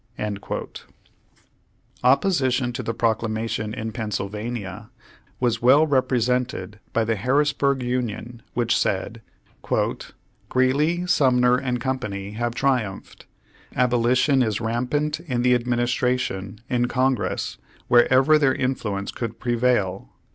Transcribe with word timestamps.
Page 0.17 0.39
One 0.39 0.39
Huudred 0.57 0.63
one 0.63 0.91
Opposition 2.11 2.73
to 2.73 2.81
the 2.81 2.93
Proclamation 2.95 3.71
in 3.71 3.91
Pennsylvania 3.91 4.89
was 5.39 5.61
well 5.61 5.85
represented 5.85 6.79
by 6.91 7.03
the 7.03 7.15
Harrisburg 7.15 7.83
Union, 7.83 8.41
which 8.55 8.75
said: 8.75 9.21
"Greeley, 10.49 11.05
Sumner 11.05 11.61
& 11.79 11.79
Co. 11.79 12.31
have 12.31 12.55
triumphed. 12.55 13.27
Abolition 13.75 14.41
is 14.41 14.59
rampant 14.59 15.19
in 15.19 15.43
the 15.43 15.53
Administration, 15.53 16.61
in 16.67 16.87
Congress, 16.87 17.59
wherever 17.87 18.39
their 18.39 18.55
influence 18.55 19.11
could 19.11 19.39
prevail. 19.39 20.09